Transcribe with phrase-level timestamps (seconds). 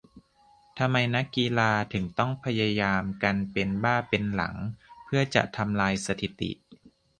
[0.77, 4.55] ทำไมนักกีฬาถึงต้องพยายามกันเป็นบ้าเป็นหลัง
[5.05, 6.51] เพื่อจะทำลายสถิติ?